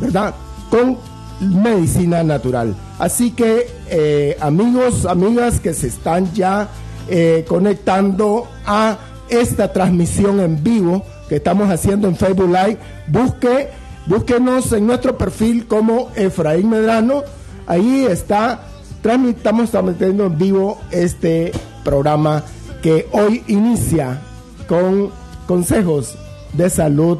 [0.00, 0.34] ¿verdad?
[0.70, 0.98] Con
[1.40, 2.74] medicina natural.
[2.98, 6.68] Así que eh, amigos, amigas que se están ya
[7.08, 13.68] eh, conectando a esta transmisión en vivo que estamos haciendo en Facebook Live, busque,
[14.06, 17.22] búsquenos en nuestro perfil como Efraín Medrano.
[17.66, 18.62] Ahí está,
[19.02, 21.52] estamos transmitiendo en vivo este
[21.84, 22.42] programa
[22.82, 24.20] que hoy inicia
[24.68, 25.10] con
[25.46, 26.16] consejos
[26.52, 27.18] de salud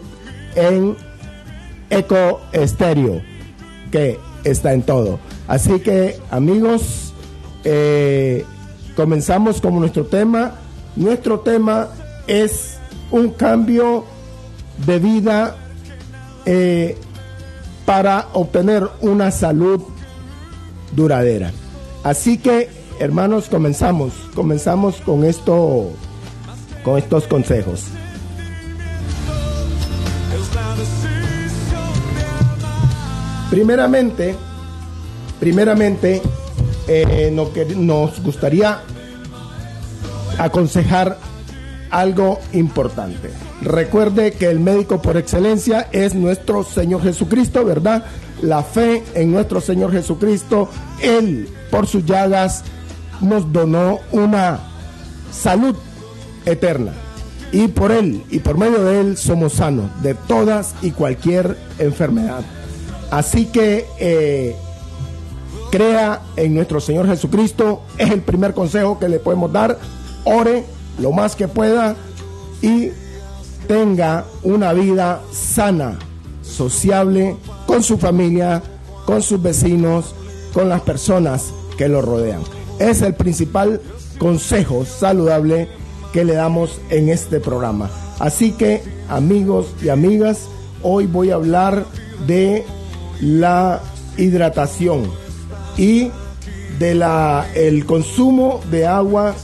[0.54, 0.97] en
[1.91, 3.22] Eco Estéreo,
[3.91, 5.19] que está en todo.
[5.48, 7.12] Así que, amigos,
[7.64, 8.44] eh,
[8.97, 10.54] comenzamos con nuestro tema.
[10.97, 11.88] Nuestro tema
[12.26, 12.78] es
[13.10, 14.04] un cambio
[14.84, 15.56] de vida
[16.44, 16.97] eh,
[17.84, 19.81] para obtener una salud
[20.93, 21.53] duradera.
[22.03, 24.12] Así que, hermanos, comenzamos.
[24.34, 25.91] Comenzamos con esto,
[26.84, 27.84] con estos consejos.
[33.51, 34.34] Primeramente,
[35.39, 36.21] primeramente
[36.89, 37.31] eh,
[37.77, 38.81] nos gustaría
[40.39, 41.19] aconsejar
[41.91, 43.31] algo importante.
[43.62, 48.05] Recuerde que el médico por excelencia es nuestro Señor Jesucristo, ¿verdad?
[48.43, 50.69] La fe en nuestro Señor Jesucristo,
[51.01, 52.65] Él por sus llagas
[53.21, 54.61] nos donó una
[55.33, 55.75] salud
[56.45, 56.93] eterna.
[57.53, 62.43] Y por Él y por medio de Él somos sanos de todas y cualquier enfermedad.
[63.11, 64.56] Así que eh,
[65.71, 69.78] crea en nuestro Señor Jesucristo, es el primer consejo que le podemos dar.
[70.25, 70.65] Ore
[70.99, 71.94] lo más que pueda
[72.62, 72.91] y
[73.69, 75.99] tenga una vida sana,
[76.43, 77.37] sociable,
[77.67, 78.62] con su familia,
[79.05, 80.15] con sus vecinos,
[80.53, 82.43] con las personas que lo rodean.
[82.78, 83.81] Es el principal
[84.19, 85.69] consejo saludable
[86.12, 87.91] que le damos en este programa.
[88.19, 90.49] Así que, amigos y amigas,
[90.83, 91.84] hoy voy a hablar
[92.27, 92.65] de
[93.21, 93.81] la
[94.16, 95.04] hidratación
[95.77, 96.10] y
[96.78, 99.34] de la, el consumo de agua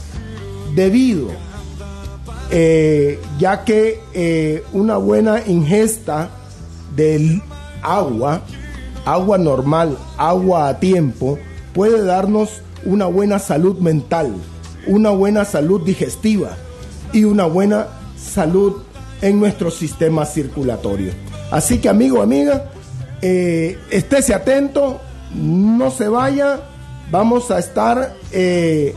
[0.75, 1.29] debido,
[2.51, 6.29] eh, ya que eh, una buena ingesta
[6.95, 7.41] del
[7.81, 8.41] agua,
[9.05, 11.39] agua normal, agua a tiempo,
[11.73, 14.33] puede darnos una buena salud mental,
[14.87, 16.57] una buena salud digestiva
[17.11, 18.83] y una buena salud
[19.21, 21.13] en nuestro sistema circulatorio.
[21.51, 22.72] Así que amigo, amiga,
[23.25, 24.99] eh, estése atento,
[25.33, 26.59] no se vaya.
[27.09, 28.93] Vamos a estar eh,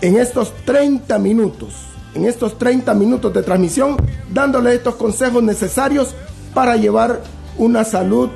[0.00, 1.74] en estos 30 minutos,
[2.14, 3.96] en estos 30 minutos de transmisión,
[4.30, 6.14] dándole estos consejos necesarios
[6.54, 7.24] para llevar
[7.56, 8.30] una salud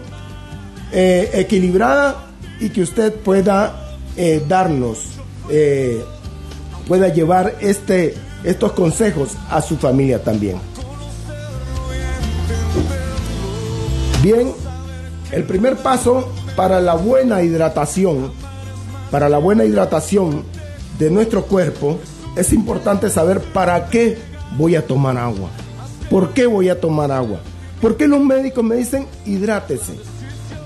[0.90, 2.16] eh, equilibrada
[2.58, 3.78] y que usted pueda
[4.48, 4.98] darnos,
[6.88, 10.58] pueda llevar este, estos consejos a su familia también.
[14.22, 14.52] Bien,
[15.32, 18.30] el primer paso para la buena hidratación,
[19.10, 20.44] para la buena hidratación
[20.98, 21.98] de nuestro cuerpo,
[22.36, 24.18] es importante saber para qué
[24.56, 25.48] voy a tomar agua.
[26.10, 27.40] ¿Por qué voy a tomar agua?
[27.80, 29.94] ¿Por qué los médicos me dicen hidrátese?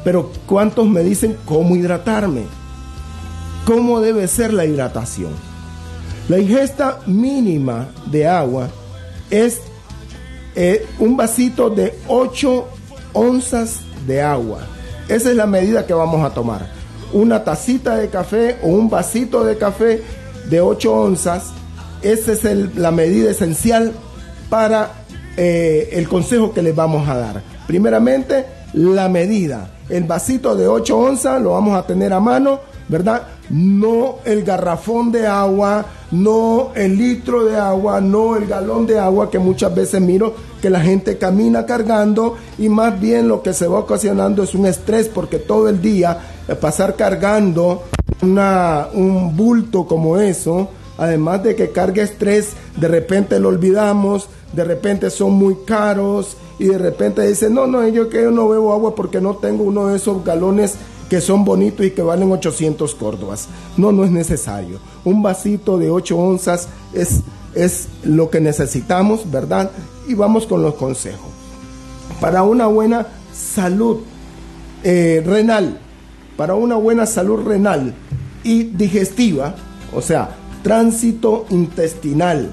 [0.04, 2.42] Pero ¿cuántos me dicen cómo hidratarme?
[3.64, 5.32] ¿Cómo debe ser la hidratación?
[6.28, 8.68] La ingesta mínima de agua
[9.30, 9.60] es
[10.56, 12.68] eh, un vasito de 8
[13.12, 14.60] onzas de agua.
[15.08, 16.68] Esa es la medida que vamos a tomar.
[17.12, 20.02] Una tacita de café o un vasito de café
[20.50, 21.52] de 8 onzas.
[22.02, 22.44] Esa es
[22.76, 23.92] la medida esencial
[24.50, 24.90] para
[25.36, 27.42] eh, el consejo que les vamos a dar.
[27.66, 29.70] Primeramente, la medida.
[29.88, 33.22] El vasito de 8 onzas lo vamos a tener a mano, ¿verdad?
[33.50, 39.30] No el garrafón de agua, no el litro de agua, no el galón de agua
[39.30, 43.66] que muchas veces miro que la gente camina cargando y más bien lo que se
[43.66, 46.18] va ocasionando es un estrés porque todo el día
[46.48, 47.82] eh, pasar cargando
[48.22, 50.68] una, un bulto como eso,
[50.98, 56.66] además de que carga estrés, de repente lo olvidamos, de repente son muy caros y
[56.66, 59.88] de repente dicen, no, no, yo que yo no bebo agua porque no tengo uno
[59.88, 60.76] de esos galones
[61.08, 63.48] que son bonitos y que valen 800 córdobas.
[63.76, 64.78] No, no es necesario.
[65.04, 67.20] Un vasito de 8 onzas es,
[67.54, 69.70] es lo que necesitamos, ¿verdad?
[70.08, 71.30] Y vamos con los consejos.
[72.20, 73.98] Para una buena salud
[74.82, 75.78] eh, renal,
[76.36, 77.94] para una buena salud renal
[78.42, 79.54] y digestiva,
[79.94, 82.50] o sea, tránsito intestinal,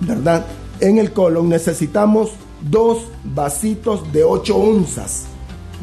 [0.00, 0.46] ¿verdad?
[0.80, 2.30] En el colon necesitamos
[2.62, 5.29] dos vasitos de 8 onzas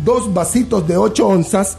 [0.03, 1.77] dos vasitos de 8 onzas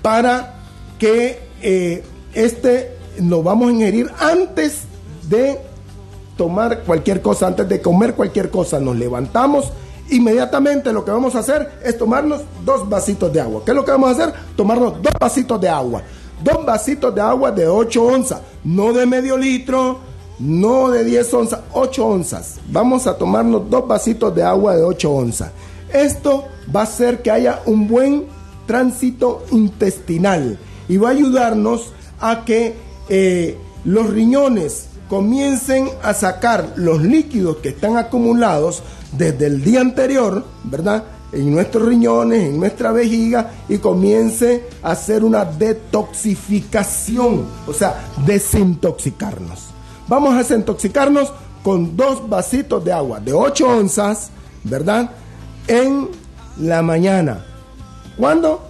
[0.00, 0.56] para
[0.98, 2.04] que eh,
[2.34, 4.82] este lo vamos a ingerir antes
[5.28, 5.58] de
[6.36, 8.80] tomar cualquier cosa, antes de comer cualquier cosa.
[8.80, 9.70] Nos levantamos,
[10.10, 13.62] inmediatamente lo que vamos a hacer es tomarnos dos vasitos de agua.
[13.64, 14.34] ¿Qué es lo que vamos a hacer?
[14.56, 16.02] Tomarnos dos vasitos de agua.
[16.42, 19.98] Dos vasitos de agua de 8 onzas, no de medio litro,
[20.40, 22.58] no de 10 onzas, 8 onzas.
[22.68, 25.52] Vamos a tomarnos dos vasitos de agua de 8 onzas.
[25.92, 28.26] Esto va a hacer que haya un buen
[28.66, 32.74] tránsito intestinal y va a ayudarnos a que
[33.08, 38.82] eh, los riñones comiencen a sacar los líquidos que están acumulados
[39.12, 41.04] desde el día anterior, ¿verdad?
[41.32, 49.66] En nuestros riñones, en nuestra vejiga y comience a hacer una detoxificación, o sea, desintoxicarnos.
[50.08, 51.32] Vamos a desintoxicarnos
[51.62, 54.30] con dos vasitos de agua de 8 onzas,
[54.64, 55.10] ¿verdad?
[55.66, 56.08] en
[56.58, 57.44] la mañana.
[58.16, 58.68] ¿Cuándo?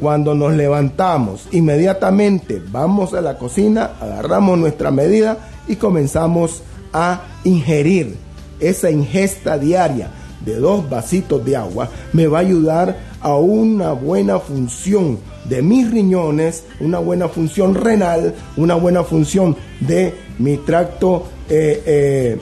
[0.00, 5.38] Cuando nos levantamos, inmediatamente vamos a la cocina, agarramos nuestra medida
[5.68, 8.16] y comenzamos a ingerir
[8.60, 10.10] esa ingesta diaria
[10.44, 15.90] de dos vasitos de agua me va a ayudar a una buena función de mis
[15.90, 22.38] riñones, una buena función renal, una buena función de mi tracto eh, eh,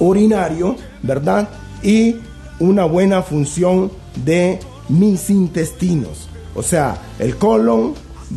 [0.00, 1.48] urinario, ¿verdad?
[1.82, 2.16] Y
[2.60, 3.90] una buena función
[4.24, 4.58] de
[4.88, 6.28] mis intestinos.
[6.54, 7.94] O sea, el colon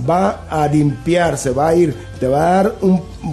[0.10, 2.76] va a limpiarse, va a ir, te va a dar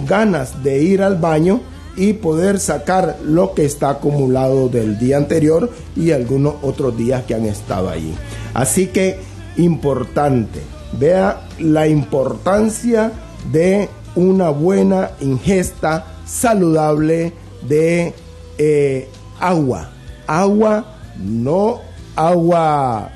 [0.07, 1.61] ganas de ir al baño
[1.97, 7.35] y poder sacar lo que está acumulado del día anterior y algunos otros días que
[7.35, 8.13] han estado allí.
[8.53, 9.19] Así que
[9.57, 10.61] importante,
[10.99, 13.11] vea la importancia
[13.51, 17.33] de una buena ingesta saludable
[17.67, 18.13] de
[18.57, 19.09] eh,
[19.39, 19.94] agua
[20.27, 20.85] agua,
[21.17, 21.81] no
[22.15, 23.09] agua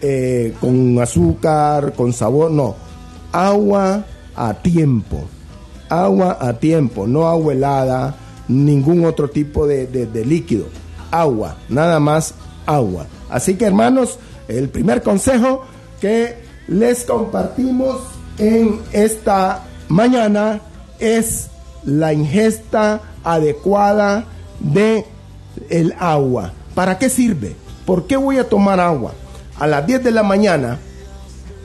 [0.00, 2.76] eh, con azúcar, con sabor, no,
[3.32, 4.04] agua
[4.34, 5.24] a tiempo,
[5.88, 8.14] agua a tiempo, no agua helada,
[8.48, 10.66] ningún otro tipo de, de líquido,
[11.10, 12.34] agua, nada más
[12.66, 13.06] agua.
[13.30, 14.18] Así que hermanos,
[14.48, 15.64] el primer consejo
[16.00, 16.36] que
[16.68, 17.98] les compartimos
[18.38, 20.60] en esta mañana
[20.98, 21.48] es
[21.84, 24.24] la ingesta adecuada
[24.60, 25.04] de
[25.68, 26.52] el agua.
[26.74, 27.56] ¿Para qué sirve?
[27.84, 29.12] ¿Por qué voy a tomar agua?
[29.58, 30.78] A las 10 de la mañana,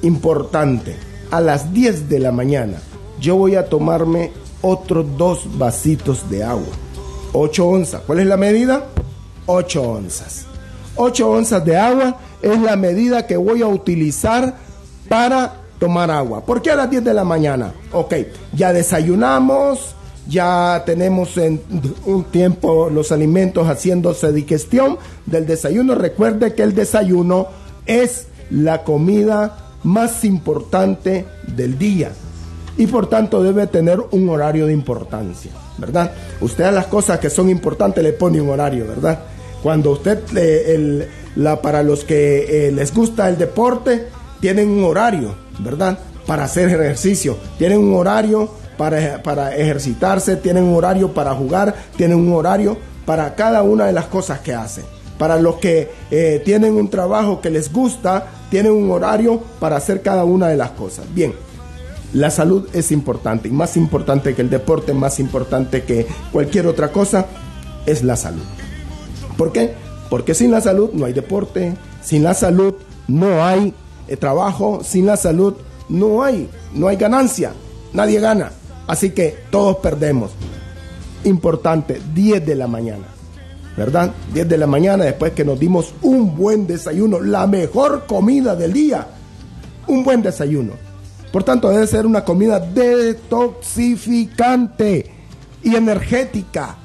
[0.02, 0.96] importante,
[1.32, 2.78] a las 10 de la mañana,
[3.20, 4.32] yo voy a tomarme
[4.62, 6.74] otros dos vasitos de agua.
[7.34, 8.02] 8 onzas.
[8.06, 8.86] ¿Cuál es la medida?
[9.46, 10.46] 8 onzas.
[10.96, 14.56] 8 onzas de agua es la medida que voy a utilizar
[15.08, 16.46] para tomar agua.
[16.46, 17.74] ¿Por qué a las 10 de la mañana?
[17.92, 18.14] Ok,
[18.54, 19.96] ya desayunamos,
[20.32, 21.62] ya tenemos en
[22.06, 25.94] un tiempo los alimentos haciéndose digestión del desayuno.
[25.94, 27.48] Recuerde que el desayuno
[27.86, 32.12] es la comida más importante del día
[32.78, 36.14] y por tanto debe tener un horario de importancia, ¿verdad?
[36.40, 39.20] Usted a las cosas que son importantes le pone un horario, ¿verdad?
[39.62, 44.08] Cuando usted, eh, la, para los que eh, les gusta el deporte,
[44.40, 46.00] tienen un horario, ¿verdad?
[46.26, 48.61] Para hacer ejercicio, tienen un horario
[49.24, 54.06] para, ejercitarse, tienen un horario para jugar, tienen un horario para cada una de las
[54.06, 54.86] cosas que hacen.
[55.18, 60.02] para los que eh, tienen un trabajo que les gusta, tienen un horario para hacer
[60.02, 61.06] cada una de las cosas.
[61.14, 61.32] Bien,
[62.12, 66.92] la salud es importante y más importante que el deporte, más importante que cualquier otra
[66.92, 67.28] cosa,
[67.86, 68.42] es la salud.
[69.38, 69.76] ¿Por qué?
[70.10, 72.74] Porque sin la salud no hay deporte, sin la salud
[73.08, 73.76] no hay
[74.08, 75.54] eh, trabajo, sin la salud
[75.88, 77.54] no hay, no hay ganancia,
[77.94, 78.52] nadie gana.
[78.88, 80.32] Así que todos perdemos.
[81.24, 83.06] Importante, 10 de la mañana.
[83.78, 84.12] ¿Verdad?
[84.34, 88.74] 10 de la mañana después que nos dimos un buen desayuno, la mejor comida del
[88.74, 89.08] día.
[89.88, 90.74] Un buen desayuno.
[91.32, 95.10] Por tanto, debe ser una comida detoxificante
[95.64, 96.76] y energética.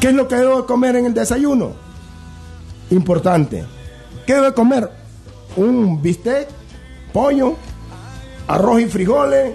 [0.00, 1.72] ¿Qué es lo que debo comer en el desayuno?
[2.90, 3.64] Importante.
[4.26, 4.90] ¿Qué debo comer?
[5.56, 6.48] Un bistec,
[7.12, 7.56] pollo,
[8.48, 9.52] arroz y frijoles,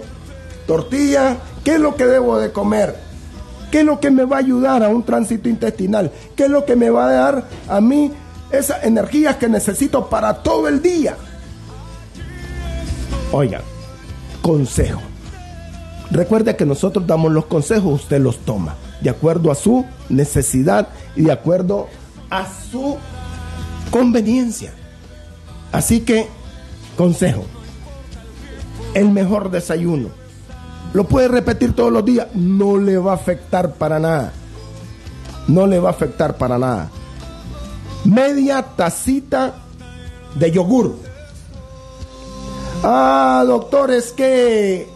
[0.66, 1.38] tortilla.
[1.64, 2.96] ¿Qué es lo que debo de comer?
[3.70, 6.12] ¿Qué es lo que me va a ayudar a un tránsito intestinal?
[6.36, 8.12] ¿Qué es lo que me va a dar a mí
[8.50, 11.16] esas energías que necesito para todo el día?
[13.32, 13.60] Oiga,
[14.42, 15.00] consejo.
[16.10, 21.22] Recuerde que nosotros damos los consejos, usted los toma de acuerdo a su necesidad y
[21.22, 21.88] de acuerdo
[22.30, 22.96] a su
[23.90, 24.72] conveniencia.
[25.72, 26.28] Así que,
[26.96, 27.44] consejo,
[28.94, 30.08] el mejor desayuno.
[30.96, 34.32] Lo puede repetir todos los días, no le va a afectar para nada.
[35.46, 36.88] No le va a afectar para nada.
[38.06, 39.56] Media tacita
[40.36, 40.96] de yogur.
[42.82, 44.88] Ah, doctor, es que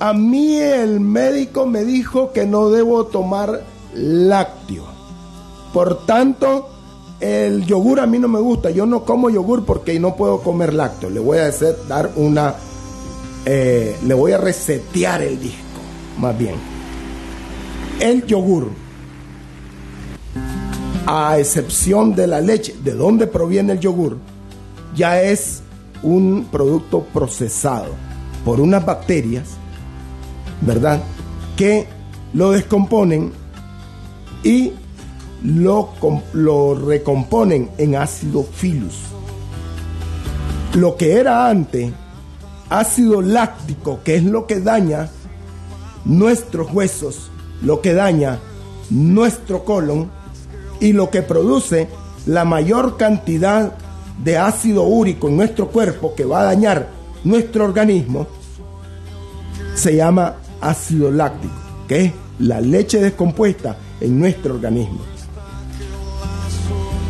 [0.00, 4.84] a mí el médico me dijo que no debo tomar lácteo.
[5.74, 6.70] Por tanto,
[7.20, 8.70] el yogur a mí no me gusta.
[8.70, 11.10] Yo no como yogur porque no puedo comer lácteo.
[11.10, 12.54] Le voy a hacer, dar una...
[13.44, 15.80] Eh, le voy a resetear el disco,
[16.18, 16.54] más bien.
[18.00, 18.70] El yogur,
[21.06, 24.18] a excepción de la leche, ¿de dónde proviene el yogur?
[24.94, 25.62] Ya es
[26.02, 27.94] un producto procesado
[28.44, 29.56] por unas bacterias
[30.62, 31.02] ¿verdad?
[31.56, 31.86] Que
[32.32, 33.32] lo descomponen
[34.42, 34.72] y
[35.42, 35.90] lo,
[36.32, 39.00] lo recomponen en ácido filus.
[40.74, 41.92] Lo que era antes
[42.78, 45.08] ácido láctico, que es lo que daña
[46.04, 47.30] nuestros huesos,
[47.62, 48.38] lo que daña
[48.90, 50.10] nuestro colon
[50.80, 51.88] y lo que produce
[52.26, 53.72] la mayor cantidad
[54.22, 56.88] de ácido úrico en nuestro cuerpo que va a dañar
[57.24, 58.26] nuestro organismo,
[59.74, 61.54] se llama ácido láctico,
[61.88, 65.00] que es la leche descompuesta en nuestro organismo.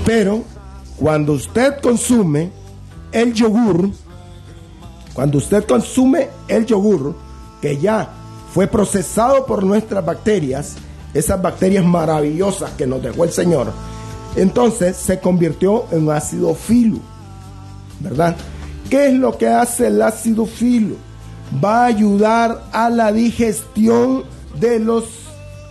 [0.04, 0.42] Pero
[0.96, 2.50] cuando usted consume
[3.12, 3.90] el yogur,
[5.14, 7.14] cuando usted consume el yogur,
[7.60, 8.08] que ya
[8.52, 10.74] fue procesado por nuestras bacterias,
[11.14, 13.72] esas bacterias maravillosas que nos dejó el Señor,
[14.36, 16.98] entonces se convirtió en ácido filo,
[18.00, 18.36] ¿verdad?
[18.88, 20.96] ¿Qué es lo que hace el ácido filo?
[21.62, 24.24] va a ayudar a la digestión
[24.58, 25.04] de los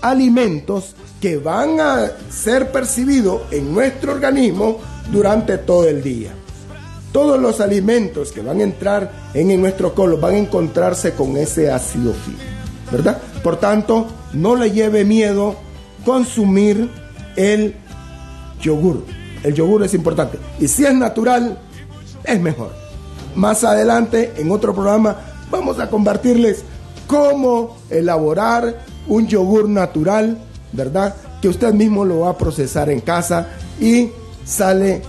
[0.01, 4.79] alimentos que van a ser percibidos en nuestro organismo
[5.11, 6.31] durante todo el día.
[7.11, 11.69] Todos los alimentos que van a entrar en, nuestro colon van a encontrarse con ese
[11.69, 12.43] ácido fílico,
[12.91, 13.21] ¿verdad?
[13.43, 15.55] Por tanto, no le lleve miedo
[16.05, 16.89] consumir
[17.35, 17.75] el
[18.61, 19.03] yogur.
[19.43, 20.37] El yogur es importante.
[20.59, 21.57] Y si es natural,
[22.23, 22.71] es mejor.
[23.35, 25.17] Más adelante, en otro programa,
[25.49, 26.63] vamos a compartirles
[27.07, 30.37] cómo elaborar un yogur natural,
[30.71, 31.15] ¿verdad?
[31.41, 33.49] Que usted mismo lo va a procesar en casa
[33.79, 34.11] y
[34.45, 35.01] sale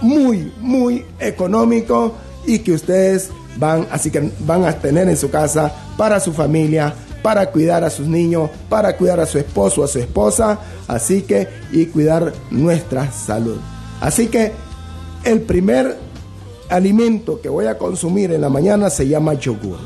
[0.00, 2.14] muy, muy económico
[2.46, 6.94] y que ustedes van, así que van a tener en su casa para su familia,
[7.22, 11.48] para cuidar a sus niños, para cuidar a su esposo, a su esposa, así que
[11.72, 13.56] y cuidar nuestra salud.
[14.00, 14.52] Así que
[15.24, 15.96] el primer
[16.68, 19.78] alimento que voy a consumir en la mañana se llama yogur.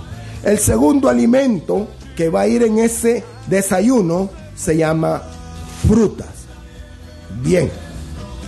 [0.42, 1.86] El segundo alimento
[2.16, 5.22] que va a ir en ese desayuno se llama
[5.86, 6.26] frutas.
[7.42, 7.70] Bien,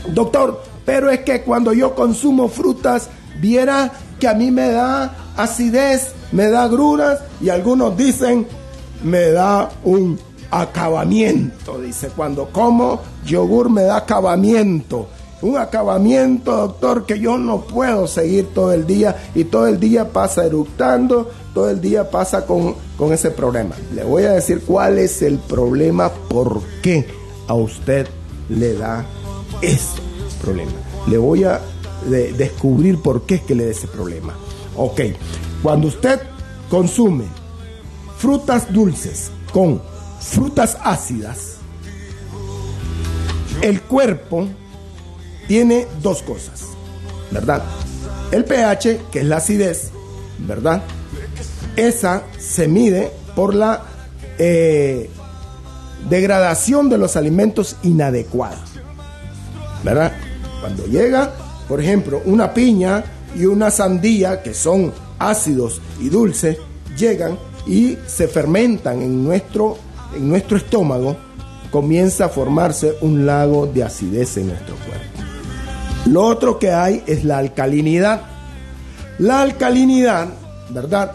[0.09, 6.15] doctor, pero es que cuando yo consumo frutas, viera que a mí me da acidez,
[6.33, 8.45] me da gruras y algunos dicen
[9.05, 10.19] me da un
[10.51, 11.81] acabamiento.
[11.81, 15.07] Dice, cuando como yogur me da acabamiento
[15.43, 20.13] un acabamiento, doctor, que yo no puedo seguir todo el día y todo el día
[20.13, 22.75] pasa eructando, todo el día pasa con,
[23.13, 23.77] ese problema.
[23.95, 27.07] Le voy a decir cuál es el problema, por qué
[27.47, 28.07] a usted
[28.51, 29.07] le da
[29.63, 30.10] ese
[30.41, 30.73] problema.
[31.07, 31.61] Le voy a
[32.37, 34.35] descubrir por qué es que le da ese problema.
[34.77, 35.01] Ok,
[35.63, 36.21] cuando usted
[36.69, 37.25] consume
[38.19, 39.83] frutas dulces con
[40.21, 41.57] frutas ácidas,
[43.63, 44.49] el cuerpo
[45.49, 46.63] tiene dos cosas,
[47.31, 47.63] ¿verdad?
[48.31, 49.91] El pH, que es la acidez,
[50.39, 50.83] ¿verdad?
[51.77, 53.85] Esa se mide por la
[54.39, 55.11] eh,
[56.09, 58.65] degradación de los alimentos inadecuada,
[59.83, 60.13] ¿verdad?
[60.61, 61.33] Cuando llega,
[61.69, 66.59] por ejemplo, una piña y una sandía, que son ácidos y dulces,
[66.97, 69.79] llegan y se fermentan en nuestro,
[70.15, 71.17] en nuestro estómago,
[71.71, 75.05] comienza a formarse un lago de acidez en nuestro cuerpo.
[76.07, 78.23] Lo otro que hay es la alcalinidad.
[79.19, 80.29] La alcalinidad,
[80.71, 81.13] ¿verdad?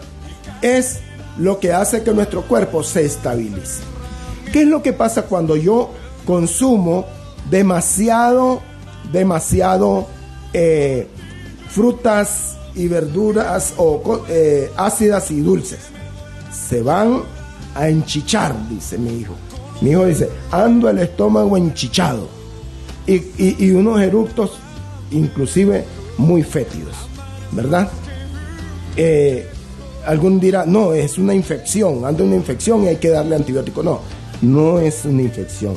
[0.62, 1.00] Es
[1.38, 3.82] lo que hace que nuestro cuerpo se estabilice.
[4.52, 5.90] ¿Qué es lo que pasa cuando yo
[6.24, 7.04] consumo
[7.50, 8.62] demasiado,
[9.12, 10.06] demasiado
[10.52, 11.06] eh,
[11.68, 15.80] frutas y verduras o eh, ácidas y dulces?
[16.52, 17.22] Se van
[17.74, 19.34] a enchichar, dice mi hijo.
[19.80, 22.28] Mi hijo dice, ando el estómago enchichado.
[23.06, 24.58] Y, unos eructos
[25.12, 25.84] inclusive
[26.18, 26.96] muy fétidos,
[27.52, 27.88] ¿verdad?
[28.96, 29.48] Eh,
[30.06, 33.82] algún dirá, no, es una infección, anda una infección y hay que darle antibiótico.
[33.82, 34.00] No,
[34.42, 35.76] no es una infección,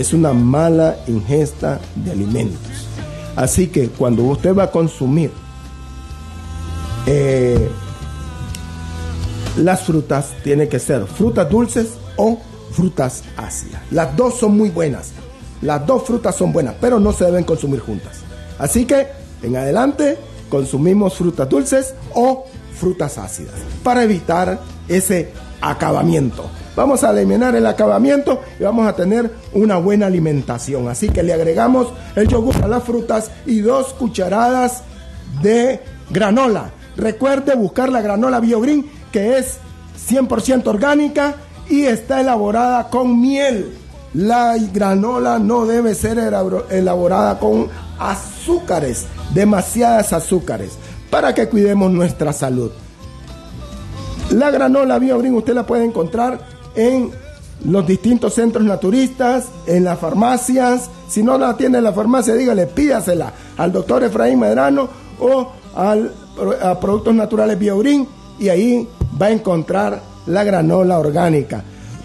[0.00, 2.88] es una mala ingesta de alimentos.
[3.36, 5.30] Así que cuando usted va a consumir
[7.06, 7.68] eh,
[9.56, 12.38] las frutas, tiene que ser frutas dulces o
[12.72, 13.80] frutas ácidas.
[13.90, 15.12] Las dos son muy buenas.
[15.62, 18.18] Las dos frutas son buenas, pero no se deben consumir juntas.
[18.58, 19.08] Así que
[19.42, 22.46] en adelante consumimos frutas dulces o
[22.78, 26.48] frutas ácidas para evitar ese acabamiento.
[26.78, 30.86] Vamos a eliminar el acabamiento y vamos a tener una buena alimentación.
[30.86, 34.84] Así que le agregamos el yogur a las frutas y dos cucharadas
[35.42, 36.70] de granola.
[36.96, 39.58] Recuerde buscar la granola BioGreen que es
[40.08, 41.34] 100% orgánica
[41.68, 43.72] y está elaborada con miel.
[44.14, 46.20] La granola no debe ser
[46.70, 47.66] elaborada con
[47.98, 50.78] azúcares, demasiadas azúcares
[51.10, 52.70] para que cuidemos nuestra salud.
[54.30, 57.10] La granola BioGreen usted la puede encontrar en
[57.64, 60.88] los distintos centros naturistas, en las farmacias.
[61.08, 64.88] Si no la tiene en la farmacia, dígale, pídasela al doctor Efraín Medrano
[65.18, 66.14] o al,
[66.62, 68.06] a Productos Naturales BioGreen
[68.38, 68.88] y ahí
[69.20, 71.64] va a encontrar la granola orgánica.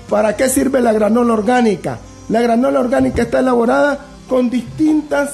[0.09, 1.99] ¿Para qué sirve la granola orgánica?
[2.29, 5.29] La granola orgánica está elaborada con distintos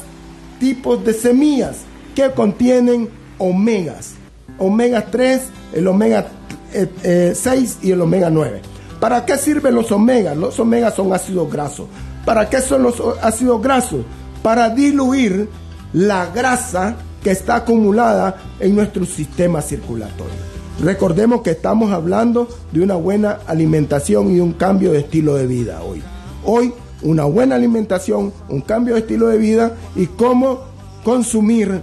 [0.59, 1.77] tipos de semillas
[2.13, 4.15] que contienen omegas.
[4.57, 5.41] Omega 3,
[5.73, 6.27] el omega
[6.73, 8.61] 6 eh, eh, y el omega 9.
[8.99, 10.35] ¿Para qué sirven los omegas?
[10.35, 11.87] Los omegas son ácidos grasos.
[12.25, 14.01] ¿Para qué son los ácidos grasos?
[14.43, 15.49] Para diluir
[15.93, 20.49] la grasa que está acumulada en nuestro sistema circulatorio.
[20.81, 25.81] Recordemos que estamos hablando de una buena alimentación y un cambio de estilo de vida
[25.81, 26.01] hoy.
[26.45, 30.61] Hoy una buena alimentación, un cambio de estilo de vida y cómo
[31.03, 31.81] consumir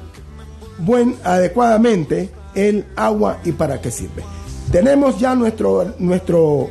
[1.24, 4.22] adecuadamente el agua y para qué sirve.
[4.70, 6.70] Tenemos ya nuestro, nuestro,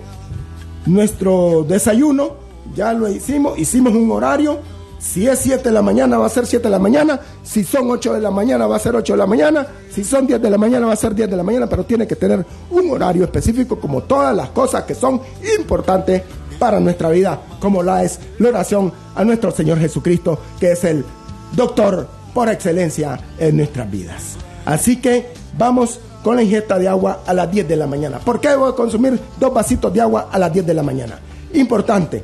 [0.86, 2.32] nuestro desayuno,
[2.76, 4.60] ya lo hicimos, hicimos un horario.
[4.98, 7.92] Si es 7 de la mañana va a ser 7 de la mañana, si son
[7.92, 10.50] 8 de la mañana va a ser 8 de la mañana, si son 10 de
[10.50, 13.24] la mañana va a ser 10 de la mañana, pero tiene que tener un horario
[13.24, 15.22] específico como todas las cosas que son
[15.60, 16.24] importantes
[16.58, 21.06] para nuestra vida, como la es la oración a nuestro Señor Jesucristo, que es el
[21.52, 24.38] doctor por excelencia en nuestras vidas.
[24.66, 28.18] Así que vamos con la ingesta de agua a las 10 de la mañana.
[28.18, 31.20] ¿Por qué a consumir dos vasitos de agua a las 10 de la mañana?
[31.54, 32.24] Importante,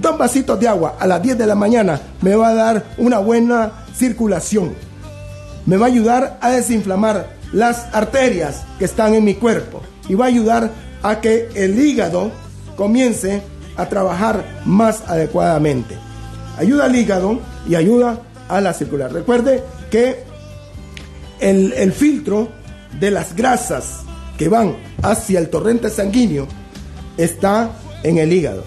[0.00, 3.18] dos vasitos de agua a las 10 de la mañana me va a dar una
[3.18, 4.72] buena circulación.
[5.66, 10.26] Me va a ayudar a desinflamar las arterias que están en mi cuerpo y va
[10.26, 10.70] a ayudar
[11.02, 12.30] a que el hígado
[12.76, 13.42] comience
[13.76, 15.96] a trabajar más adecuadamente.
[16.56, 19.12] Ayuda al hígado y ayuda a la circular.
[19.12, 20.22] Recuerde que
[21.40, 22.48] el, filtro
[23.00, 24.00] de las grasas
[24.38, 26.46] que van hacia el torrente sanguíneo
[27.16, 27.70] está
[28.02, 28.64] en el hígado.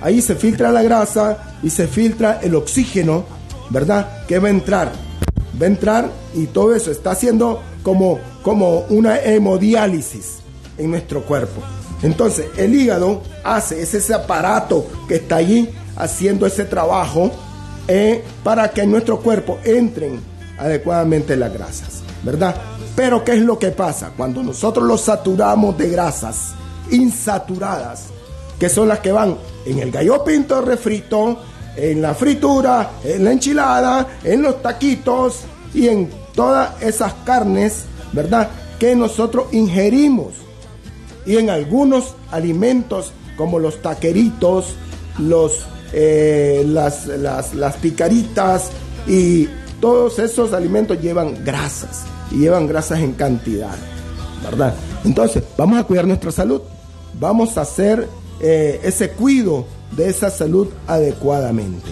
[0.00, 3.24] Ahí se filtra la grasa y se filtra el oxígeno,
[3.70, 4.26] ¿verdad?
[4.26, 4.92] Que va a entrar.
[5.60, 10.38] Va a entrar y todo eso está haciendo como, como una hemodiálisis
[10.78, 11.62] en nuestro cuerpo.
[12.02, 17.30] Entonces, el hígado hace, es ese aparato que está allí haciendo ese trabajo
[17.86, 20.20] eh, para que en nuestro cuerpo entren
[20.58, 22.54] adecuadamente las grasas, ¿verdad?
[22.94, 24.12] Pero ¿qué es lo que pasa?
[24.16, 26.52] Cuando nosotros los saturamos de grasas
[26.90, 28.06] insaturadas,
[28.58, 31.38] que son las que van en el gallo pinto refrito,
[31.76, 35.40] en la fritura, en la enchilada, en los taquitos
[35.74, 38.50] y en todas esas carnes, ¿verdad?
[38.78, 40.34] Que nosotros ingerimos
[41.24, 44.74] y en algunos alimentos como los taqueritos,
[45.18, 48.70] los, eh, las, las, picaritas
[49.06, 49.48] y
[49.82, 53.76] todos esos alimentos llevan grasas y llevan grasas en cantidad,
[54.44, 54.74] ¿verdad?
[55.04, 56.62] Entonces, vamos a cuidar nuestra salud,
[57.18, 58.06] vamos a hacer
[58.40, 59.66] eh, ese cuido
[59.96, 61.90] de esa salud adecuadamente.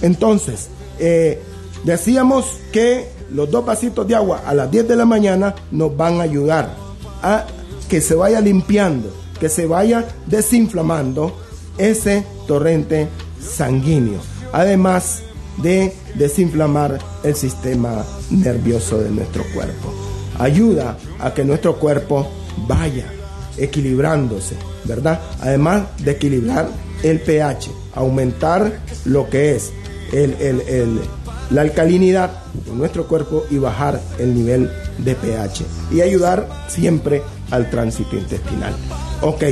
[0.00, 0.68] Entonces,
[0.98, 1.42] eh,
[1.84, 6.20] decíamos que los dos vasitos de agua a las 10 de la mañana nos van
[6.20, 6.74] a ayudar
[7.22, 7.44] a
[7.90, 11.36] que se vaya limpiando, que se vaya desinflamando
[11.76, 14.20] ese torrente sanguíneo.
[14.54, 15.22] Además
[15.62, 19.92] de desinflamar el sistema nervioso de nuestro cuerpo.
[20.38, 22.28] Ayuda a que nuestro cuerpo
[22.66, 23.06] vaya
[23.58, 25.20] equilibrándose, ¿verdad?
[25.40, 26.68] Además de equilibrar
[27.02, 29.72] el pH, aumentar lo que es
[31.50, 32.30] la alcalinidad
[32.66, 38.74] de nuestro cuerpo y bajar el nivel de pH y ayudar siempre al tránsito intestinal.
[39.22, 39.44] Ok,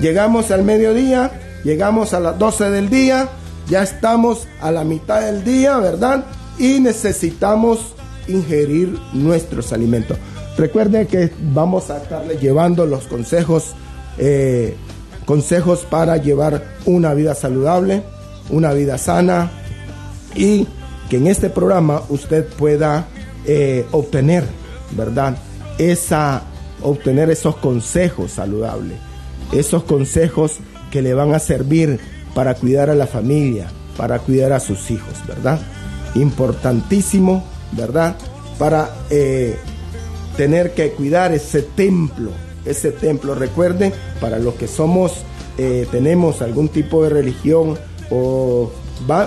[0.00, 3.28] llegamos al mediodía, llegamos a las 12 del día,
[3.70, 6.24] ya estamos a la mitad del día, ¿verdad?
[6.58, 7.94] Y necesitamos
[8.26, 10.18] ingerir nuestros alimentos.
[10.58, 13.72] Recuerden que vamos a estarle llevando los consejos,
[14.18, 14.76] eh,
[15.24, 18.02] consejos para llevar una vida saludable,
[18.50, 19.50] una vida sana
[20.34, 20.66] y
[21.08, 23.06] que en este programa usted pueda
[23.46, 24.44] eh, obtener,
[24.96, 25.36] ¿verdad?
[25.78, 26.42] Esa,
[26.82, 28.98] obtener esos consejos saludables,
[29.52, 30.58] esos consejos
[30.90, 32.00] que le van a servir
[32.40, 35.60] para cuidar a la familia, para cuidar a sus hijos, ¿verdad?
[36.14, 38.16] Importantísimo, ¿verdad?
[38.58, 39.58] Para eh,
[40.38, 42.30] tener que cuidar ese templo,
[42.64, 43.34] ese templo.
[43.34, 45.16] Recuerden, para los que somos,
[45.58, 47.78] eh, tenemos algún tipo de religión
[48.10, 48.72] o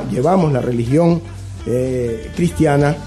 [0.09, 1.21] llevamos la religión
[1.67, 2.97] eh, cristiana,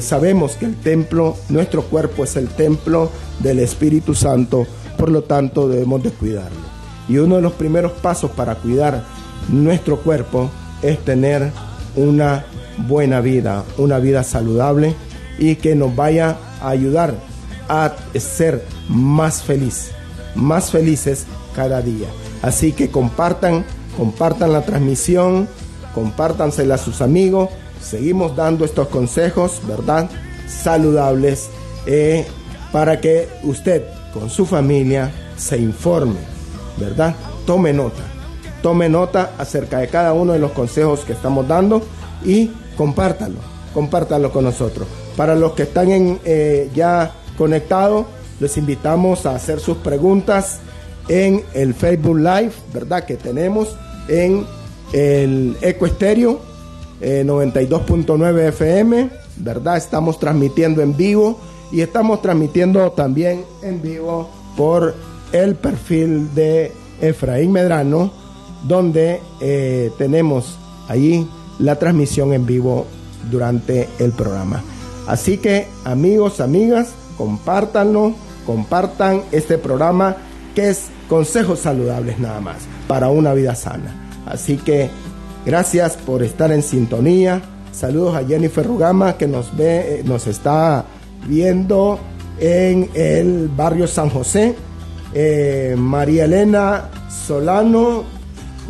[0.00, 4.66] sabemos que el templo, nuestro cuerpo es el templo del Espíritu Santo,
[4.98, 6.68] por lo tanto debemos de cuidarlo.
[7.08, 9.19] Y uno de los primeros pasos para cuidar
[9.50, 10.50] nuestro cuerpo
[10.82, 11.52] es tener
[11.96, 12.44] una
[12.88, 14.94] buena vida, una vida saludable
[15.38, 17.14] y que nos vaya a ayudar
[17.68, 19.90] a ser más feliz,
[20.34, 22.08] más felices cada día.
[22.42, 23.64] Así que compartan,
[23.96, 25.48] compartan la transmisión,
[25.94, 27.50] compártansela a sus amigos.
[27.82, 30.08] Seguimos dando estos consejos, ¿verdad?
[30.48, 31.48] Saludables
[31.86, 32.26] eh,
[32.72, 36.40] para que usted con su familia se informe
[36.80, 37.14] ¿verdad?
[37.46, 38.02] Tome nota.
[38.62, 41.82] Tome nota acerca de cada uno de los consejos que estamos dando
[42.24, 43.38] y compártalo,
[43.72, 44.86] compártalo con nosotros.
[45.16, 48.06] Para los que están en, eh, ya conectados,
[48.38, 50.60] les invitamos a hacer sus preguntas
[51.08, 53.04] en el Facebook Live, ¿verdad?
[53.04, 53.76] Que tenemos
[54.08, 54.46] en
[54.92, 56.40] el Eco Estéreo
[57.00, 59.76] 92.9 eh, FM, ¿verdad?
[59.76, 61.38] Estamos transmitiendo en vivo
[61.72, 64.94] y estamos transmitiendo también en vivo por
[65.32, 68.12] el perfil de Efraín Medrano,
[68.66, 70.56] donde eh, tenemos
[70.88, 71.26] allí
[71.58, 72.86] la transmisión en vivo
[73.30, 74.62] durante el programa.
[75.06, 78.14] Así que amigos, amigas, compártanlo,
[78.46, 80.16] compartan este programa
[80.54, 84.22] que es consejos saludables nada más para una vida sana.
[84.26, 84.90] Así que
[85.44, 87.42] gracias por estar en sintonía.
[87.72, 90.84] Saludos a Jennifer Rugama que nos ve, eh, nos está
[91.26, 91.98] viendo
[92.38, 94.56] en el barrio San José
[95.12, 98.04] eh, María Elena Solano,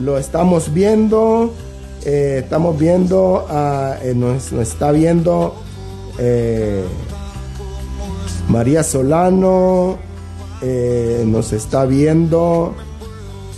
[0.01, 1.53] lo estamos viendo,
[2.05, 3.47] eh, estamos viendo,
[4.03, 5.55] eh, nos, está viendo
[8.49, 9.99] María Solano,
[11.25, 12.75] nos está viendo,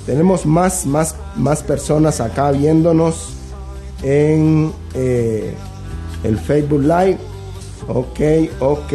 [0.07, 3.31] tenemos más, más, más personas acá viéndonos
[4.02, 7.18] en el Facebook Live.
[7.88, 8.20] Ok,
[8.61, 8.92] ok,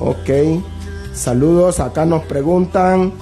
[0.00, 0.30] ok.
[1.14, 3.12] Saludos, acá nos preguntan.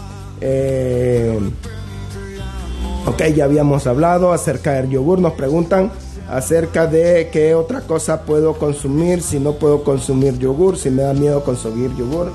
[3.07, 5.19] Eh, ok, ya habíamos hablado acerca del yogur.
[5.19, 5.90] Nos preguntan
[6.29, 11.12] acerca de qué otra cosa puedo consumir si no puedo consumir yogur, si me da
[11.12, 12.33] miedo consumir yogur.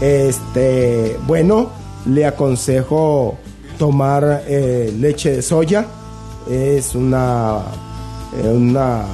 [0.00, 1.70] Este, bueno,
[2.06, 3.36] le aconsejo
[3.78, 5.86] tomar eh, leche de soya.
[6.50, 7.58] Es una,
[8.42, 9.04] eh, una,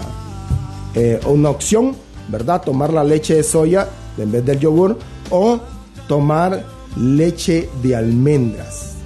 [1.26, 1.94] una opción,
[2.28, 2.62] ¿verdad?
[2.62, 4.98] Tomar la leche de soya en vez del yogur
[5.30, 5.61] o
[6.08, 6.64] tomar
[6.96, 8.97] leche de almendras.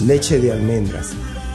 [0.00, 1.10] Leche de almendras.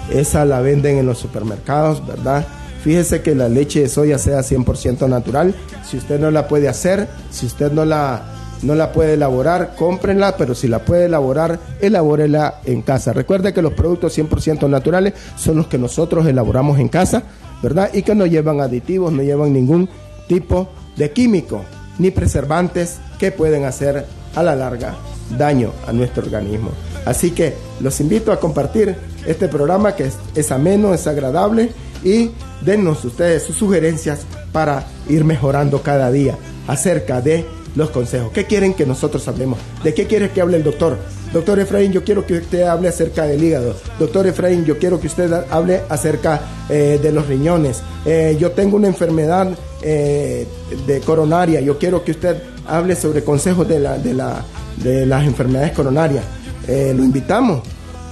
[0.09, 2.45] Esa la venden en los supermercados, ¿verdad?
[2.83, 5.53] Fíjese que la leche de soya sea 100% natural.
[5.85, 8.23] Si usted no la puede hacer, si usted no la,
[8.61, 13.11] no la puede elaborar, cómprenla, pero si la puede elaborar, elabórela en casa.
[13.11, 17.23] Recuerde que los productos 100% naturales son los que nosotros elaboramos en casa,
[17.61, 17.89] ¿verdad?
[17.93, 19.89] Y que no llevan aditivos, no llevan ningún
[20.27, 21.63] tipo de químico
[21.99, 24.95] ni preservantes que pueden hacer a la larga
[25.37, 26.71] daño a nuestro organismo.
[27.05, 31.71] Así que los invito a compartir este programa que es, ameno, es agradable
[32.03, 36.37] y dennos ustedes sus sugerencias para ir mejorando cada día
[36.67, 38.31] acerca de los consejos.
[38.33, 39.59] ¿Qué quieren que nosotros hablemos?
[39.83, 40.97] ¿De qué quiere que hable el doctor?
[41.31, 43.75] Doctor Efraín, yo quiero que usted hable acerca del hígado.
[43.99, 47.81] Doctor Efraín, yo quiero que usted hable acerca eh, de los riñones.
[48.05, 49.49] Eh, yo tengo una enfermedad
[49.81, 50.47] eh,
[50.87, 51.59] de coronaria.
[51.61, 54.43] Yo quiero que usted hable sobre consejos de, la, de, la,
[54.77, 56.23] de las enfermedades coronarias.
[56.67, 57.61] lo invitamos,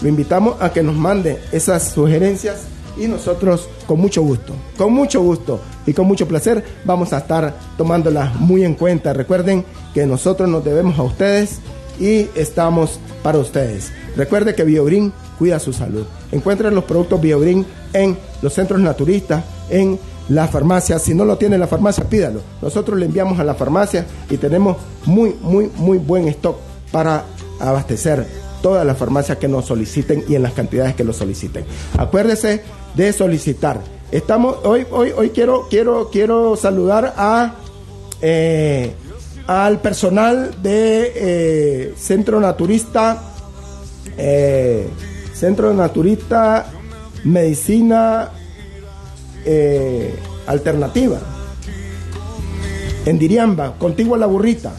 [0.01, 5.21] lo invitamos a que nos mande esas sugerencias y nosotros con mucho gusto, con mucho
[5.21, 9.13] gusto y con mucho placer vamos a estar tomándolas muy en cuenta.
[9.13, 11.59] Recuerden que nosotros nos debemos a ustedes
[11.99, 13.91] y estamos para ustedes.
[14.15, 16.05] Recuerde que BioGreen cuida su salud.
[16.31, 19.99] Encuentren los productos BioGreen en los centros naturistas, en
[20.29, 20.99] la farmacia.
[20.99, 22.41] Si no lo tiene en la farmacia, pídalo.
[22.61, 26.57] Nosotros le enviamos a la farmacia y tenemos muy, muy, muy buen stock
[26.91, 27.25] para
[27.59, 28.25] abastecer
[28.61, 31.65] todas las farmacias que nos soliciten y en las cantidades que lo soliciten.
[31.97, 32.63] Acuérdese
[32.95, 33.81] de solicitar.
[34.11, 37.55] Estamos, hoy, hoy, hoy quiero, quiero, quiero saludar a
[38.21, 38.93] eh,
[39.47, 43.21] al personal de eh, Centro Naturista,
[44.17, 44.87] eh,
[45.33, 46.65] Centro Naturista
[47.23, 48.31] Medicina
[50.47, 51.19] Alternativa,
[53.05, 54.73] en Diriamba, contigo a la burrita.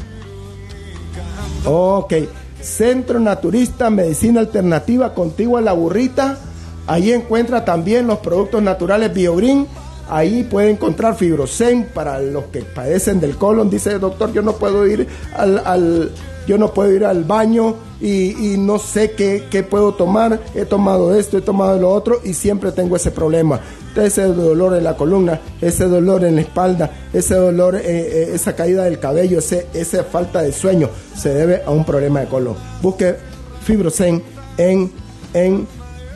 [1.65, 2.13] Ok,
[2.61, 6.39] Centro Naturista Medicina Alternativa, contigo a la burrita
[6.87, 9.67] Ahí encuentra también los productos naturales BioGreen.
[10.09, 13.71] Ahí puede encontrar fibrocen para los que padecen del colon.
[13.71, 16.11] Dice, doctor, yo no puedo ir al,
[16.47, 20.41] yo no puedo ir al baño y, no sé qué, puedo tomar.
[20.55, 23.61] He tomado esto, he tomado lo otro y siempre tengo ese problema.
[23.97, 28.55] Ese dolor en la columna, ese dolor en la espalda, ese dolor, eh, eh, esa
[28.55, 32.55] caída del cabello, ese, esa falta de sueño, se debe a un problema de colon.
[32.83, 33.17] Busque
[33.65, 34.23] fibrocen
[34.59, 34.93] en,
[35.33, 35.67] en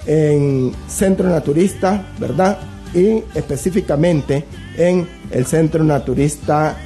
[0.07, 2.59] en Centro Naturista, ¿verdad?
[2.95, 4.45] Y específicamente
[4.77, 6.77] en el Centro Naturista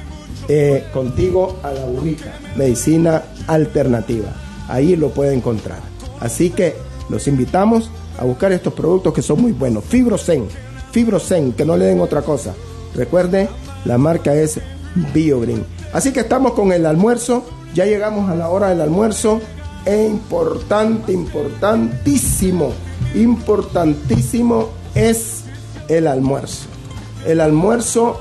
[0.47, 4.27] eh, Contigo a la Burrita, Medicina Alternativa.
[4.67, 5.79] Ahí lo puede encontrar.
[6.19, 6.75] Así que
[7.09, 7.89] los invitamos
[8.19, 9.83] a buscar estos productos que son muy buenos.
[9.83, 10.47] Fibrocen,
[10.91, 12.53] Fibrocen, que no le den otra cosa.
[12.93, 13.49] Recuerde,
[13.85, 14.59] la marca es
[15.13, 15.65] BioGreen.
[15.93, 17.43] Así que estamos con el almuerzo.
[17.73, 19.41] Ya llegamos a la hora del almuerzo.
[19.85, 22.71] E importante, importantísimo
[23.15, 25.44] importantísimo es
[25.87, 26.65] el almuerzo.
[27.25, 28.19] El almuerzo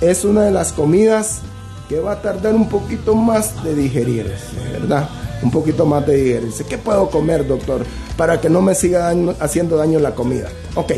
[0.00, 1.40] es una de las comidas
[1.88, 5.08] que va a tardar un poquito más de digerirse, ¿verdad?
[5.42, 6.64] Un poquito más de digerirse.
[6.64, 7.84] ¿Qué puedo comer, doctor?
[8.16, 10.48] Para que no me siga haciendo daño la comida.
[10.74, 10.92] Ok,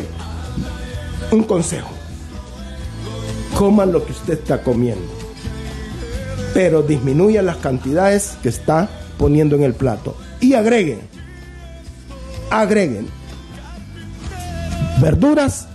[1.31, 1.91] un consejo.
[3.57, 5.13] Coman lo que usted está comiendo,
[6.55, 10.17] pero disminuya las cantidades que está poniendo en el plato.
[10.41, 11.01] Y agreguen,
[12.51, 13.09] agreguen
[15.01, 15.67] verduras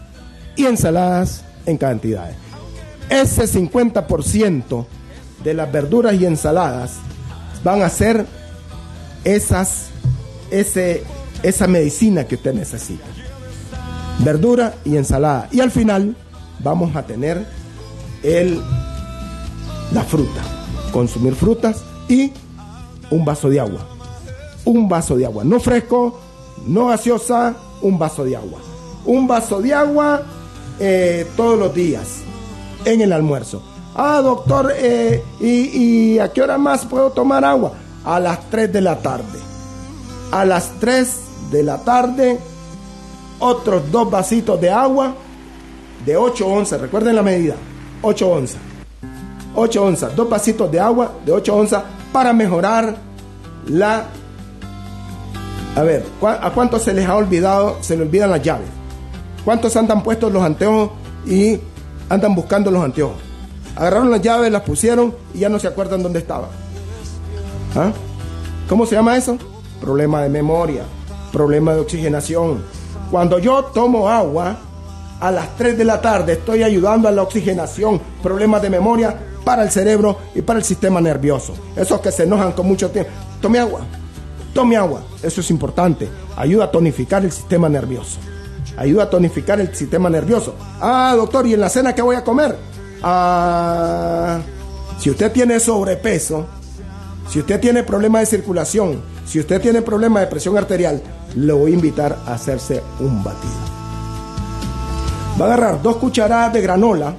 [0.55, 2.35] y ensaladas en cantidades.
[3.09, 4.85] Ese 50%
[5.43, 6.93] de las verduras y ensaladas
[7.63, 8.25] van a ser
[9.23, 9.87] esas,
[10.51, 11.03] ese,
[11.43, 13.05] esa medicina que usted necesita.
[14.19, 15.49] Verdura y ensalada.
[15.51, 16.15] Y al final
[16.59, 17.45] vamos a tener
[18.21, 18.61] el,
[19.91, 20.41] la fruta.
[20.91, 22.31] Consumir frutas y
[23.09, 23.87] un vaso de agua.
[24.65, 25.43] Un vaso de agua.
[25.43, 26.19] No fresco,
[26.67, 28.59] no gaseosa, un vaso de agua
[29.05, 30.23] un vaso de agua
[30.79, 32.21] eh, todos los días
[32.85, 33.61] en el almuerzo.
[33.95, 37.73] Ah, doctor, eh, ¿y, a qué hora más puedo tomar agua?
[38.05, 39.39] A las 3 de la tarde.
[40.31, 41.15] A las 3
[41.51, 42.39] de la tarde,
[43.39, 45.13] otros dos vasitos de agua
[46.05, 46.81] de 8 onzas.
[46.81, 47.55] Recuerden la medida,
[48.01, 48.59] 8 onzas.
[49.55, 52.95] 8 onzas, dos vasitos de agua de 8 onzas para mejorar
[53.67, 54.05] la...
[55.75, 58.67] A ver, ¿a cuántos se les ha olvidado, se le olvidan las llaves?
[59.45, 60.91] ¿Cuántos andan puestos los anteojos
[61.25, 61.59] y
[62.09, 63.17] andan buscando los anteojos?
[63.75, 66.49] Agarraron las llaves, las pusieron y ya no se acuerdan dónde estaban.
[67.75, 67.91] ¿Ah?
[68.69, 69.37] ¿Cómo se llama eso?
[69.81, 70.83] Problema de memoria,
[71.31, 72.63] problema de oxigenación.
[73.11, 74.57] Cuando yo tomo agua,
[75.19, 79.63] a las 3 de la tarde estoy ayudando a la oxigenación, problemas de memoria para
[79.63, 81.53] el cerebro y para el sistema nervioso.
[81.75, 83.11] Esos que se enojan con mucho tiempo.
[83.41, 83.81] Tome agua,
[84.53, 86.07] tome agua, eso es importante.
[86.37, 88.19] Ayuda a tonificar el sistema nervioso
[88.77, 90.55] ayuda a tonificar el sistema nervioso.
[90.81, 92.55] Ah, doctor, ¿y en la cena qué voy a comer?
[93.01, 94.39] Ah,
[94.99, 96.45] si usted tiene sobrepeso,
[97.29, 101.01] si usted tiene problemas de circulación, si usted tiene problemas de presión arterial,
[101.35, 103.53] le voy a invitar a hacerse un batido.
[105.39, 107.15] Va a agarrar dos cucharadas de granola,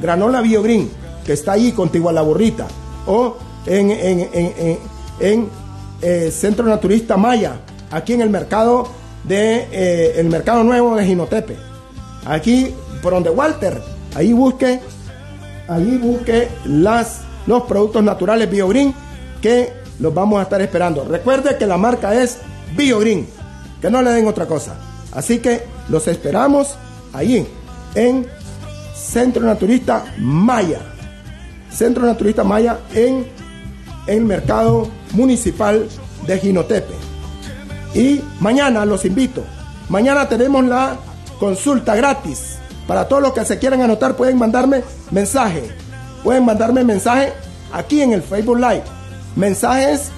[0.00, 0.90] granola BioGreen,
[1.24, 2.66] que está ahí contigo a la borrita,
[3.06, 5.48] o en, en,
[6.00, 8.88] eh, Centro Naturista Maya, aquí en el mercado
[9.28, 11.56] de eh, Mercado Nuevo de Ginotepe.
[12.26, 13.80] Aquí, por donde Walter,
[14.14, 14.80] ahí busque
[15.68, 16.48] allí busque
[17.46, 18.94] los productos naturales BioGreen
[19.40, 21.04] que los vamos a estar esperando.
[21.04, 22.38] Recuerde que la marca es
[22.76, 23.26] BioGreen,
[23.80, 24.74] que no le den otra cosa.
[25.12, 26.76] Así que los esperamos
[27.12, 27.46] allí
[27.94, 28.26] en
[28.94, 30.80] Centro Naturista Maya.
[31.70, 33.26] Centro Naturista Maya en
[34.06, 35.86] el mercado municipal
[36.26, 37.07] de Ginotepe.
[37.94, 39.44] Y mañana los invito.
[39.88, 40.96] Mañana tenemos la
[41.38, 42.58] consulta gratis.
[42.86, 45.70] Para todos los que se quieran anotar pueden mandarme mensaje.
[46.22, 47.32] Pueden mandarme mensaje
[47.72, 48.82] aquí en el Facebook Live.
[49.36, 50.10] Mensajes.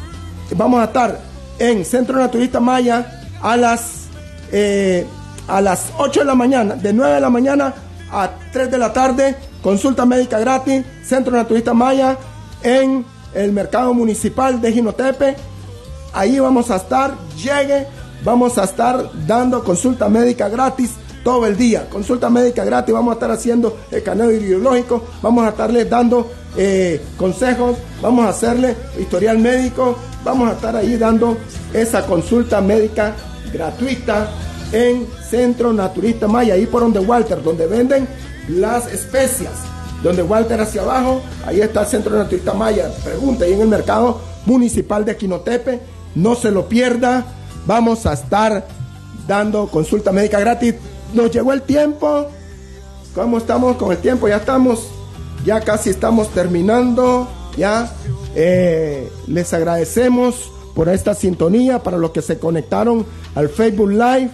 [0.56, 1.18] Vamos a estar
[1.58, 4.06] en Centro Naturista Maya a las,
[4.50, 5.06] eh,
[5.46, 7.74] a las 8 de la mañana, de 9 de la mañana
[8.10, 9.36] a 3 de la tarde.
[9.62, 10.84] Consulta médica gratis.
[11.04, 12.16] Centro Naturista Maya
[12.62, 13.04] en
[13.34, 15.36] el mercado municipal de Ginotepe.
[16.12, 17.86] Ahí vamos a estar, llegue,
[18.24, 20.92] vamos a estar dando consulta médica gratis
[21.24, 21.88] todo el día.
[21.88, 27.76] Consulta médica gratis, vamos a estar haciendo escaneo ideológico, vamos a estarles dando eh, consejos,
[28.02, 31.36] vamos a hacerle historial médico, vamos a estar ahí dando
[31.72, 33.14] esa consulta médica
[33.52, 34.28] gratuita
[34.72, 38.08] en Centro Naturista Maya, ahí por donde Walter, donde venden
[38.48, 39.52] las especias
[40.02, 42.90] donde Walter hacia abajo, ahí está el Centro Naturista Maya.
[43.04, 45.80] Pregunta, ahí en el mercado municipal de Quinotepe,
[46.14, 47.24] no se lo pierda.
[47.66, 48.66] Vamos a estar
[49.26, 50.74] dando consulta médica gratis.
[51.14, 52.26] Nos llegó el tiempo.
[53.14, 54.28] ¿Cómo estamos con el tiempo?
[54.28, 54.88] Ya estamos,
[55.44, 57.28] ya casi estamos terminando.
[57.56, 57.92] Ya
[58.34, 64.30] eh, les agradecemos por esta sintonía para los que se conectaron al Facebook Live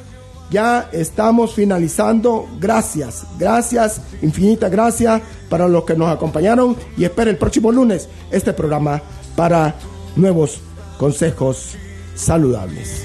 [0.50, 2.46] ya estamos finalizando.
[2.60, 8.52] Gracias, gracias, infinita gracias para los que nos acompañaron y espero el próximo lunes este
[8.52, 9.02] programa
[9.34, 9.74] para
[10.14, 10.60] nuevos
[10.98, 11.76] consejos
[12.14, 13.04] saludables.